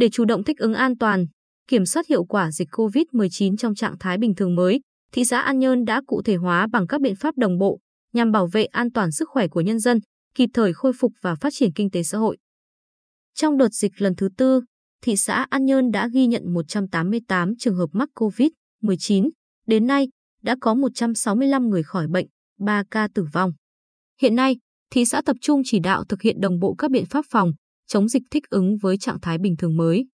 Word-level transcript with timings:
Để 0.00 0.08
chủ 0.12 0.24
động 0.24 0.44
thích 0.44 0.58
ứng 0.58 0.74
an 0.74 0.98
toàn, 0.98 1.26
kiểm 1.68 1.86
soát 1.86 2.06
hiệu 2.06 2.24
quả 2.24 2.50
dịch 2.50 2.68
COVID-19 2.72 3.56
trong 3.56 3.74
trạng 3.74 3.98
thái 3.98 4.18
bình 4.18 4.34
thường 4.34 4.54
mới, 4.54 4.80
thị 5.12 5.24
xã 5.24 5.40
An 5.40 5.58
Nhơn 5.58 5.84
đã 5.84 6.02
cụ 6.06 6.22
thể 6.22 6.36
hóa 6.36 6.66
bằng 6.72 6.86
các 6.86 7.00
biện 7.00 7.16
pháp 7.16 7.36
đồng 7.36 7.58
bộ 7.58 7.78
nhằm 8.12 8.32
bảo 8.32 8.46
vệ 8.46 8.64
an 8.64 8.92
toàn 8.92 9.12
sức 9.12 9.28
khỏe 9.32 9.48
của 9.48 9.60
nhân 9.60 9.78
dân, 9.78 9.98
kịp 10.34 10.50
thời 10.54 10.72
khôi 10.72 10.92
phục 10.98 11.12
và 11.20 11.34
phát 11.34 11.52
triển 11.52 11.72
kinh 11.72 11.90
tế 11.90 12.02
xã 12.02 12.18
hội. 12.18 12.36
Trong 13.34 13.56
đợt 13.56 13.68
dịch 13.72 13.92
lần 14.02 14.14
thứ 14.16 14.28
tư, 14.36 14.60
thị 15.02 15.16
xã 15.16 15.46
An 15.50 15.64
Nhơn 15.64 15.90
đã 15.90 16.08
ghi 16.12 16.26
nhận 16.26 16.54
188 16.54 17.56
trường 17.58 17.76
hợp 17.76 17.88
mắc 17.92 18.08
COVID-19. 18.14 19.30
Đến 19.66 19.86
nay, 19.86 20.08
đã 20.42 20.56
có 20.60 20.74
165 20.74 21.68
người 21.68 21.82
khỏi 21.82 22.06
bệnh, 22.08 22.26
3 22.58 22.82
ca 22.90 23.08
tử 23.14 23.24
vong. 23.32 23.52
Hiện 24.20 24.34
nay, 24.34 24.56
thị 24.90 25.04
xã 25.04 25.22
tập 25.22 25.36
trung 25.40 25.62
chỉ 25.64 25.78
đạo 25.80 26.04
thực 26.04 26.22
hiện 26.22 26.40
đồng 26.40 26.58
bộ 26.58 26.74
các 26.74 26.90
biện 26.90 27.06
pháp 27.06 27.24
phòng, 27.30 27.52
chống 27.90 28.08
dịch 28.08 28.22
thích 28.30 28.44
ứng 28.50 28.76
với 28.76 28.98
trạng 28.98 29.20
thái 29.20 29.38
bình 29.38 29.56
thường 29.56 29.76
mới. 29.76 30.06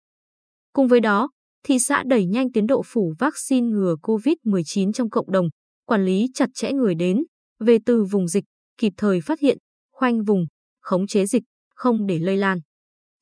Cùng 0.73 0.89
với 0.89 1.01
đó, 1.01 1.31
thị 1.65 1.79
xã 1.79 2.03
đẩy 2.07 2.27
nhanh 2.27 2.53
tiến 2.53 2.67
độ 2.67 2.83
phủ 2.87 3.13
vaccine 3.19 3.67
ngừa 3.67 3.97
COVID-19 4.03 4.93
trong 4.93 5.11
cộng 5.11 5.33
đồng, 5.33 5.47
quản 5.87 6.05
lý 6.05 6.29
chặt 6.35 6.49
chẽ 6.55 6.73
người 6.73 6.95
đến, 6.95 7.25
về 7.61 7.79
từ 7.87 8.05
vùng 8.05 8.29
dịch, 8.29 8.45
kịp 8.79 8.93
thời 8.97 9.21
phát 9.21 9.41
hiện, 9.41 9.59
khoanh 9.93 10.25
vùng, 10.25 10.47
khống 10.81 11.07
chế 11.07 11.27
dịch, 11.27 11.43
không 11.75 12.07
để 12.07 12.19
lây 12.19 12.37
lan. 12.37 12.59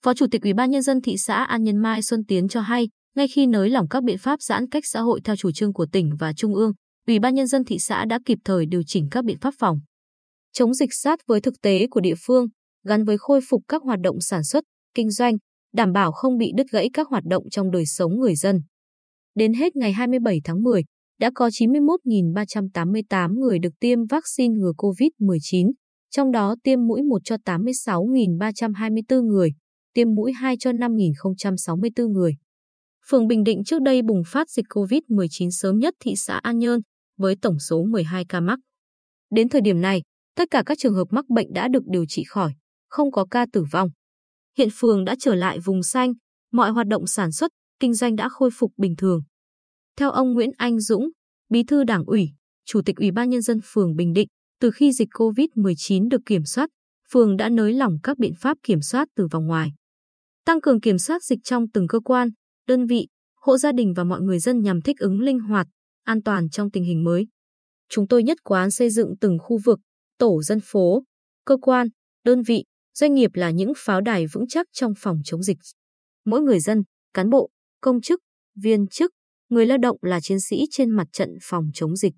Phó 0.05 0.15
Chủ 0.15 0.27
tịch 0.31 0.43
Ủy 0.43 0.53
ban 0.55 0.71
nhân 0.71 0.83
dân 0.83 1.01
thị 1.01 1.17
xã 1.17 1.45
An 1.45 1.63
Nhân 1.63 1.77
Mai 1.77 2.03
Xuân 2.03 2.25
Tiến 2.29 2.49
cho 2.49 2.61
hay, 2.61 2.89
ngay 3.17 3.29
khi 3.29 3.47
nới 3.47 3.71
lỏng 3.71 3.89
các 3.89 4.03
biện 4.03 4.19
pháp 4.19 4.43
giãn 4.43 4.69
cách 4.69 4.87
xã 4.87 5.01
hội 5.01 5.21
theo 5.25 5.37
chủ 5.37 5.53
trương 5.53 5.73
của 5.73 5.87
tỉnh 5.93 6.11
và 6.19 6.33
trung 6.33 6.55
ương, 6.55 6.73
Ủy 7.07 7.19
ban 7.19 7.35
nhân 7.35 7.47
dân 7.47 7.65
thị 7.65 7.79
xã 7.79 8.05
đã 8.05 8.19
kịp 8.25 8.39
thời 8.45 8.67
điều 8.67 8.83
chỉnh 8.87 9.09
các 9.11 9.25
biện 9.25 9.39
pháp 9.41 9.55
phòng 9.59 9.81
chống 10.53 10.75
dịch 10.75 10.91
sát 10.93 11.21
với 11.27 11.41
thực 11.41 11.55
tế 11.63 11.87
của 11.91 12.01
địa 12.01 12.15
phương, 12.27 12.47
gắn 12.85 13.05
với 13.05 13.19
khôi 13.19 13.41
phục 13.49 13.63
các 13.69 13.83
hoạt 13.83 14.01
động 14.01 14.21
sản 14.21 14.45
xuất, 14.45 14.65
kinh 14.95 15.11
doanh, 15.11 15.37
đảm 15.75 15.93
bảo 15.93 16.13
không 16.13 16.39
bị 16.39 16.53
đứt 16.57 16.67
gãy 16.71 16.91
các 16.93 17.09
hoạt 17.09 17.25
động 17.25 17.51
trong 17.51 17.71
đời 17.71 17.87
sống 17.87 18.21
người 18.21 18.35
dân. 18.35 18.61
Đến 19.35 19.55
hết 19.55 19.77
ngày 19.77 19.93
27 19.93 20.41
tháng 20.45 20.63
10, 20.63 20.83
đã 21.21 21.31
có 21.35 21.49
91.388 21.49 23.39
người 23.39 23.59
được 23.59 23.73
tiêm 23.81 23.99
vaccine 24.07 24.55
ngừa 24.55 24.73
COVID-19, 24.77 25.73
trong 26.11 26.33
đó 26.33 26.57
tiêm 26.63 26.87
mũi 26.87 27.03
1 27.03 27.19
cho 27.25 27.37
86.324 27.45 29.27
người, 29.27 29.51
tiêm 29.95 30.15
mũi 30.15 30.33
2 30.33 30.57
cho 30.61 30.71
5.064 30.73 32.09
người. 32.13 32.37
Phường 33.09 33.27
Bình 33.27 33.45
Định 33.45 33.65
trước 33.65 33.83
đây 33.83 34.03
bùng 34.03 34.23
phát 34.27 34.51
dịch 34.51 34.67
COVID-19 34.69 35.51
sớm 35.51 35.79
nhất 35.79 35.95
thị 36.01 36.15
xã 36.17 36.37
An 36.37 36.59
Nhơn, 36.59 36.81
với 37.19 37.37
tổng 37.43 37.59
số 37.59 37.85
12 37.85 38.25
ca 38.29 38.41
mắc. 38.41 38.59
Đến 39.31 39.49
thời 39.49 39.61
điểm 39.61 39.81
này, 39.81 40.03
tất 40.37 40.51
cả 40.51 40.63
các 40.67 40.79
trường 40.79 40.95
hợp 40.95 41.07
mắc 41.11 41.29
bệnh 41.29 41.53
đã 41.53 41.69
được 41.69 41.83
điều 41.87 42.05
trị 42.09 42.25
khỏi, 42.29 42.53
không 42.93 43.13
có 43.13 43.27
ca 43.31 43.47
tử 43.53 43.65
vong. 43.73 43.89
Hiện 44.59 44.69
phường 44.73 45.05
đã 45.05 45.15
trở 45.19 45.35
lại 45.35 45.59
vùng 45.59 45.83
xanh, 45.83 46.13
mọi 46.53 46.71
hoạt 46.71 46.87
động 46.87 47.07
sản 47.07 47.33
xuất, 47.33 47.51
kinh 47.81 47.95
doanh 47.95 48.17
đã 48.17 48.29
khôi 48.29 48.51
phục 48.53 48.73
bình 48.77 48.95
thường. 48.99 49.21
Theo 49.97 50.11
ông 50.11 50.33
Nguyễn 50.33 50.51
Anh 50.57 50.81
Dũng, 50.81 51.09
Bí 51.49 51.65
thư 51.65 51.85
Đảng 51.85 52.05
ủy, 52.05 52.29
Chủ 52.65 52.81
tịch 52.87 52.97
Ủy 52.97 53.11
ban 53.11 53.31
Nhân 53.31 53.43
dân 53.43 53.61
phường 53.65 53.97
Bình 53.97 54.13
Định, 54.13 54.29
từ 54.61 54.71
khi 54.71 54.93
dịch 54.93 55.09
COVID-19 55.09 56.09
được 56.09 56.21
kiểm 56.27 56.45
soát, 56.45 56.71
phường 57.13 57.37
đã 57.37 57.49
nới 57.49 57.73
lỏng 57.73 57.97
các 58.03 58.19
biện 58.19 58.33
pháp 58.41 58.59
kiểm 58.63 58.81
soát 58.81 59.09
từ 59.17 59.27
vòng 59.31 59.47
ngoài. 59.47 59.73
Tăng 60.45 60.61
cường 60.61 60.81
kiểm 60.81 60.99
soát 60.99 61.23
dịch 61.25 61.39
trong 61.45 61.71
từng 61.71 61.89
cơ 61.89 62.01
quan, 62.01 62.29
đơn 62.67 62.87
vị, 62.87 63.07
hộ 63.37 63.59
gia 63.59 63.73
đình 63.73 63.95
và 63.97 64.05
mọi 64.05 64.21
người 64.21 64.39
dân 64.39 64.63
nhằm 64.63 64.83
thích 64.83 64.99
ứng 64.99 65.21
linh 65.21 65.41
hoạt, 65.41 65.67
an 66.05 66.23
toàn 66.23 66.51
trong 66.51 66.71
tình 66.71 66.85
hình 66.85 67.05
mới. 67.05 67.27
Chúng 67.89 68.09
tôi 68.09 68.23
nhất 68.23 68.39
quán 68.45 68.71
xây 68.71 68.91
dựng 68.91 69.15
từng 69.21 69.39
khu 69.39 69.59
vực, 69.65 69.81
tổ 70.19 70.43
dân 70.43 70.59
phố, 70.65 71.05
cơ 71.45 71.57
quan, 71.57 71.89
đơn 72.25 72.43
vị, 72.43 72.65
doanh 72.95 73.15
nghiệp 73.15 73.31
là 73.35 73.51
những 73.51 73.73
pháo 73.77 74.01
đài 74.01 74.27
vững 74.27 74.49
chắc 74.49 74.67
trong 74.73 74.93
phòng 74.99 75.19
chống 75.25 75.43
dịch. 75.43 75.59
Mỗi 76.25 76.41
người 76.41 76.61
dân, 76.61 76.83
cán 77.15 77.31
bộ, 77.31 77.51
công 77.81 78.01
chức, 78.01 78.21
viên 78.57 78.89
chức, 78.89 79.11
người 79.49 79.67
lao 79.67 79.79
động 79.79 79.97
là 80.03 80.21
chiến 80.21 80.41
sĩ 80.41 80.65
trên 80.71 80.91
mặt 80.91 81.07
trận 81.13 81.29
phòng 81.43 81.71
chống 81.75 81.97
dịch. 81.97 82.15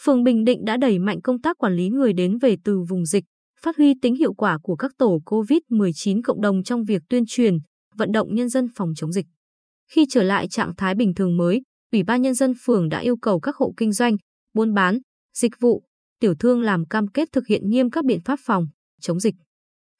Phường 0.00 0.24
Bình 0.24 0.44
Định 0.44 0.64
đã 0.64 0.76
đẩy 0.76 0.98
mạnh 0.98 1.20
công 1.22 1.40
tác 1.40 1.58
quản 1.58 1.74
lý 1.74 1.88
người 1.88 2.12
đến 2.12 2.38
về 2.38 2.56
từ 2.64 2.80
vùng 2.88 3.06
dịch, 3.06 3.24
phát 3.60 3.76
huy 3.76 3.94
tính 4.02 4.14
hiệu 4.14 4.34
quả 4.34 4.58
của 4.62 4.76
các 4.76 4.92
tổ 4.98 5.18
COVID-19 5.26 6.20
cộng 6.24 6.40
đồng 6.40 6.62
trong 6.62 6.84
việc 6.84 7.02
tuyên 7.08 7.24
truyền, 7.26 7.58
vận 7.94 8.12
động 8.12 8.34
nhân 8.34 8.48
dân 8.48 8.68
phòng 8.74 8.92
chống 8.96 9.12
dịch. 9.12 9.26
Khi 9.90 10.06
trở 10.10 10.22
lại 10.22 10.48
trạng 10.48 10.72
thái 10.76 10.94
bình 10.94 11.14
thường 11.14 11.36
mới, 11.36 11.62
Ủy 11.92 12.02
ban 12.02 12.22
Nhân 12.22 12.34
dân 12.34 12.52
phường 12.64 12.88
đã 12.88 12.98
yêu 12.98 13.16
cầu 13.16 13.40
các 13.40 13.56
hộ 13.56 13.74
kinh 13.76 13.92
doanh, 13.92 14.16
buôn 14.54 14.74
bán, 14.74 14.98
dịch 15.34 15.52
vụ, 15.60 15.82
tiểu 16.20 16.34
thương 16.38 16.60
làm 16.60 16.86
cam 16.86 17.08
kết 17.08 17.28
thực 17.32 17.46
hiện 17.46 17.70
nghiêm 17.70 17.90
các 17.90 18.04
biện 18.04 18.20
pháp 18.24 18.38
phòng, 18.44 18.66
chống 19.00 19.20
dịch. 19.20 19.34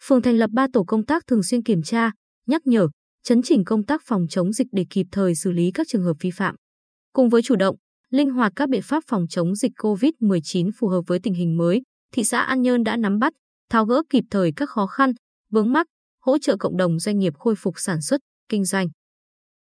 Phường 0.04 0.22
thành 0.22 0.36
lập 0.36 0.50
3 0.52 0.66
tổ 0.72 0.84
công 0.84 1.04
tác 1.04 1.26
thường 1.26 1.42
xuyên 1.42 1.62
kiểm 1.62 1.82
tra, 1.82 2.10
nhắc 2.46 2.66
nhở, 2.66 2.88
chấn 3.22 3.42
chỉnh 3.42 3.64
công 3.64 3.84
tác 3.84 4.02
phòng 4.04 4.26
chống 4.30 4.52
dịch 4.52 4.66
để 4.72 4.86
kịp 4.90 5.06
thời 5.12 5.34
xử 5.34 5.50
lý 5.50 5.70
các 5.74 5.86
trường 5.88 6.02
hợp 6.02 6.16
vi 6.20 6.30
phạm. 6.30 6.54
Cùng 7.12 7.28
với 7.28 7.42
chủ 7.42 7.56
động, 7.56 7.76
linh 8.10 8.30
hoạt 8.30 8.52
các 8.56 8.68
biện 8.68 8.82
pháp 8.82 9.04
phòng 9.06 9.26
chống 9.28 9.54
dịch 9.54 9.72
COVID-19 9.78 10.70
phù 10.78 10.88
hợp 10.88 11.02
với 11.06 11.18
tình 11.22 11.34
hình 11.34 11.56
mới, 11.56 11.82
thị 12.12 12.24
xã 12.24 12.40
An 12.40 12.62
Nhơn 12.62 12.84
đã 12.84 12.96
nắm 12.96 13.18
bắt, 13.18 13.32
tháo 13.70 13.86
gỡ 13.86 14.02
kịp 14.10 14.24
thời 14.30 14.52
các 14.56 14.70
khó 14.70 14.86
khăn, 14.86 15.12
vướng 15.50 15.72
mắc, 15.72 15.86
hỗ 16.24 16.38
trợ 16.38 16.56
cộng 16.56 16.76
đồng 16.76 16.98
doanh 16.98 17.18
nghiệp 17.18 17.32
khôi 17.38 17.54
phục 17.56 17.74
sản 17.78 18.00
xuất, 18.00 18.20
kinh 18.48 18.64
doanh. 18.64 18.88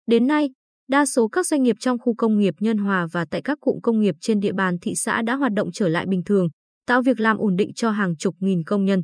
Đến 0.07 0.27
nay, 0.27 0.49
đa 0.87 1.05
số 1.05 1.27
các 1.27 1.47
doanh 1.47 1.63
nghiệp 1.63 1.75
trong 1.79 1.97
khu 1.99 2.15
công 2.15 2.39
nghiệp 2.39 2.53
Nhân 2.59 2.77
Hòa 2.77 3.07
và 3.11 3.25
tại 3.31 3.41
các 3.41 3.57
cụm 3.61 3.79
công 3.83 3.99
nghiệp 3.99 4.15
trên 4.21 4.39
địa 4.39 4.53
bàn 4.53 4.77
thị 4.81 4.95
xã 4.95 5.21
đã 5.21 5.35
hoạt 5.35 5.53
động 5.53 5.71
trở 5.73 5.87
lại 5.87 6.05
bình 6.09 6.23
thường, 6.25 6.47
tạo 6.85 7.01
việc 7.01 7.19
làm 7.19 7.37
ổn 7.37 7.55
định 7.55 7.73
cho 7.73 7.91
hàng 7.91 8.17
chục 8.17 8.35
nghìn 8.39 8.63
công 8.63 8.85
nhân. 8.85 9.03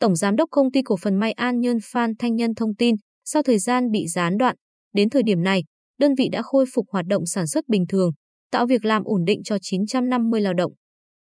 Tổng 0.00 0.16
Giám 0.16 0.36
đốc 0.36 0.48
Công 0.50 0.72
ty 0.72 0.82
Cổ 0.82 0.96
phần 0.96 1.16
May 1.16 1.32
An 1.32 1.60
Nhân 1.60 1.78
Phan 1.92 2.12
Thanh 2.18 2.34
Nhân 2.34 2.54
thông 2.54 2.74
tin, 2.74 2.94
sau 3.24 3.42
thời 3.42 3.58
gian 3.58 3.90
bị 3.90 4.06
gián 4.06 4.38
đoạn, 4.38 4.56
đến 4.94 5.10
thời 5.10 5.22
điểm 5.22 5.42
này, 5.42 5.64
đơn 5.98 6.14
vị 6.18 6.28
đã 6.32 6.42
khôi 6.42 6.64
phục 6.74 6.86
hoạt 6.90 7.06
động 7.06 7.26
sản 7.26 7.46
xuất 7.46 7.68
bình 7.68 7.84
thường, 7.88 8.10
tạo 8.50 8.66
việc 8.66 8.84
làm 8.84 9.02
ổn 9.04 9.24
định 9.24 9.42
cho 9.44 9.56
950 9.62 10.40
lao 10.40 10.54
động. 10.54 10.72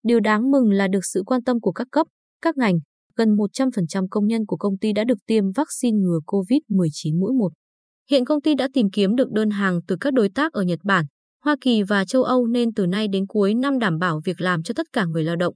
Điều 0.03 0.19
đáng 0.19 0.51
mừng 0.51 0.71
là 0.71 0.87
được 0.87 1.05
sự 1.13 1.23
quan 1.25 1.43
tâm 1.43 1.59
của 1.59 1.71
các 1.71 1.87
cấp, 1.91 2.07
các 2.41 2.57
ngành, 2.57 2.75
gần 3.15 3.35
100% 3.35 4.07
công 4.09 4.27
nhân 4.27 4.45
của 4.45 4.57
công 4.57 4.77
ty 4.77 4.93
đã 4.93 5.03
được 5.03 5.17
tiêm 5.25 5.51
vaccine 5.51 5.97
ngừa 5.97 6.19
COVID-19 6.27 7.19
mũi 7.19 7.33
1. 7.39 7.49
Hiện 8.09 8.25
công 8.25 8.41
ty 8.41 8.55
đã 8.55 8.67
tìm 8.73 8.89
kiếm 8.93 9.15
được 9.15 9.31
đơn 9.31 9.49
hàng 9.49 9.79
từ 9.87 9.95
các 10.01 10.13
đối 10.13 10.29
tác 10.29 10.53
ở 10.53 10.63
Nhật 10.63 10.79
Bản, 10.83 11.05
Hoa 11.43 11.55
Kỳ 11.61 11.83
và 11.83 12.05
châu 12.05 12.23
Âu 12.23 12.47
nên 12.47 12.73
từ 12.73 12.85
nay 12.85 13.07
đến 13.07 13.27
cuối 13.27 13.53
năm 13.53 13.79
đảm 13.79 13.99
bảo 13.99 14.21
việc 14.25 14.41
làm 14.41 14.63
cho 14.63 14.73
tất 14.75 14.87
cả 14.93 15.05
người 15.05 15.23
lao 15.23 15.35
động. 15.35 15.55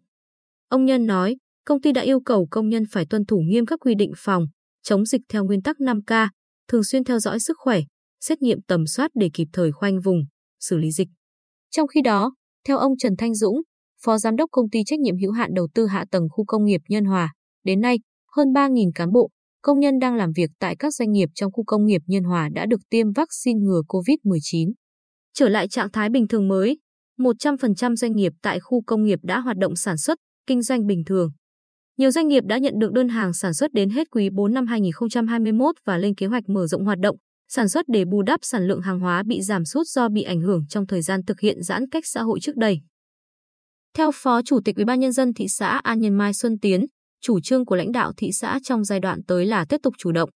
Ông 0.69 0.85
Nhân 0.85 1.05
nói, 1.05 1.37
công 1.67 1.81
ty 1.81 1.91
đã 1.91 2.01
yêu 2.01 2.19
cầu 2.19 2.47
công 2.51 2.69
nhân 2.69 2.83
phải 2.91 3.05
tuân 3.09 3.25
thủ 3.25 3.37
nghiêm 3.37 3.65
các 3.65 3.79
quy 3.79 3.95
định 3.95 4.11
phòng, 4.17 4.45
chống 4.83 5.05
dịch 5.05 5.21
theo 5.29 5.43
nguyên 5.43 5.61
tắc 5.61 5.77
5K, 5.77 6.27
thường 6.67 6.83
xuyên 6.83 7.03
theo 7.03 7.19
dõi 7.19 7.39
sức 7.39 7.57
khỏe, 7.59 7.79
xét 8.21 8.41
nghiệm 8.41 8.61
tầm 8.61 8.87
soát 8.87 9.11
để 9.13 9.29
kịp 9.33 9.47
thời 9.53 9.71
khoanh 9.71 9.99
vùng, 9.99 10.19
xử 10.59 10.77
lý 10.77 10.91
dịch. 10.91 11.07
Trong 11.69 11.87
khi 11.87 12.01
đó, 12.01 12.35
theo 12.67 12.77
ông 12.77 12.97
Trần 12.97 13.13
Thanh 13.17 13.35
Dũng, 13.35 13.61
Phó 14.03 14.17
Giám 14.17 14.35
đốc 14.35 14.49
Công 14.51 14.69
ty 14.69 14.79
Trách 14.85 14.99
nhiệm 14.99 15.15
hữu 15.21 15.31
hạn 15.31 15.49
Đầu 15.53 15.67
tư 15.73 15.85
Hạ 15.85 16.05
tầng 16.11 16.27
Khu 16.31 16.45
công 16.45 16.65
nghiệp 16.65 16.81
Nhân 16.89 17.05
Hòa, 17.05 17.33
đến 17.63 17.81
nay, 17.81 17.99
hơn 18.35 18.47
3.000 18.47 18.91
cán 18.95 19.11
bộ, 19.11 19.29
công 19.61 19.79
nhân 19.79 19.99
đang 19.99 20.15
làm 20.15 20.31
việc 20.35 20.49
tại 20.59 20.75
các 20.75 20.93
doanh 20.93 21.11
nghiệp 21.11 21.29
trong 21.35 21.51
khu 21.51 21.63
công 21.63 21.85
nghiệp 21.85 22.01
Nhân 22.05 22.23
Hòa 22.23 22.49
đã 22.53 22.65
được 22.65 22.81
tiêm 22.89 23.11
vaccine 23.11 23.59
ngừa 23.59 23.81
COVID-19. 23.87 24.71
Trở 25.33 25.49
lại 25.49 25.67
trạng 25.67 25.91
thái 25.91 26.09
bình 26.09 26.27
thường 26.27 26.47
mới, 26.47 26.79
100% 27.19 27.95
doanh 27.95 28.15
nghiệp 28.15 28.33
tại 28.41 28.59
khu 28.59 28.81
công 28.85 29.03
nghiệp 29.03 29.19
đã 29.23 29.39
hoạt 29.39 29.57
động 29.57 29.75
sản 29.75 29.97
xuất, 29.97 30.17
kinh 30.47 30.61
doanh 30.61 30.85
bình 30.85 31.03
thường. 31.05 31.31
Nhiều 31.97 32.11
doanh 32.11 32.27
nghiệp 32.27 32.43
đã 32.47 32.57
nhận 32.57 32.73
được 32.79 32.91
đơn 32.91 33.09
hàng 33.09 33.33
sản 33.33 33.53
xuất 33.53 33.73
đến 33.73 33.89
hết 33.89 34.07
quý 34.11 34.29
4 34.29 34.53
năm 34.53 34.67
2021 34.67 35.75
và 35.85 35.97
lên 35.97 36.15
kế 36.15 36.25
hoạch 36.25 36.49
mở 36.49 36.67
rộng 36.67 36.85
hoạt 36.85 36.99
động, 36.99 37.17
sản 37.47 37.69
xuất 37.69 37.85
để 37.87 38.05
bù 38.05 38.21
đắp 38.21 38.39
sản 38.43 38.67
lượng 38.67 38.81
hàng 38.81 38.99
hóa 38.99 39.23
bị 39.25 39.41
giảm 39.41 39.65
sút 39.65 39.87
do 39.87 40.09
bị 40.09 40.23
ảnh 40.23 40.41
hưởng 40.41 40.65
trong 40.69 40.87
thời 40.87 41.01
gian 41.01 41.25
thực 41.25 41.39
hiện 41.39 41.63
giãn 41.63 41.89
cách 41.89 42.03
xã 42.07 42.21
hội 42.21 42.39
trước 42.39 42.55
đây. 42.55 42.79
Theo 43.93 44.11
Phó 44.13 44.41
Chủ 44.45 44.59
tịch 44.65 44.75
UBND 44.81 45.19
thị 45.35 45.47
xã 45.47 45.67
An 45.83 45.99
Nhân 45.99 46.17
Mai 46.17 46.33
Xuân 46.33 46.59
Tiến, 46.59 46.85
chủ 47.21 47.39
trương 47.39 47.65
của 47.65 47.75
lãnh 47.75 47.91
đạo 47.91 48.13
thị 48.17 48.31
xã 48.31 48.59
trong 48.63 48.83
giai 48.83 48.99
đoạn 48.99 49.23
tới 49.27 49.45
là 49.45 49.65
tiếp 49.69 49.77
tục 49.83 49.93
chủ 49.97 50.11
động, 50.11 50.29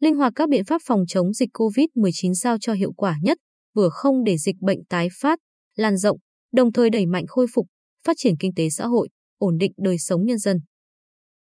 linh 0.00 0.16
hoạt 0.16 0.32
các 0.36 0.48
biện 0.48 0.64
pháp 0.64 0.80
phòng 0.84 1.04
chống 1.08 1.32
dịch 1.32 1.48
COVID-19 1.52 2.34
sao 2.34 2.56
cho 2.60 2.72
hiệu 2.72 2.92
quả 2.92 3.16
nhất, 3.22 3.38
vừa 3.74 3.88
không 3.88 4.24
để 4.24 4.38
dịch 4.38 4.56
bệnh 4.60 4.84
tái 4.84 5.08
phát, 5.20 5.38
lan 5.76 5.96
rộng, 5.96 6.18
đồng 6.52 6.72
thời 6.72 6.90
đẩy 6.90 7.06
mạnh 7.06 7.24
khôi 7.26 7.46
phục, 7.54 7.66
phát 8.06 8.16
triển 8.18 8.34
kinh 8.40 8.54
tế 8.56 8.70
xã 8.70 8.86
hội, 8.86 9.08
ổn 9.38 9.58
định 9.58 9.72
đời 9.76 9.98
sống 9.98 10.24
nhân 10.24 10.38
dân. 10.38 10.60